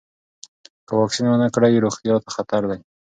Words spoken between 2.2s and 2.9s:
ته خطر دی.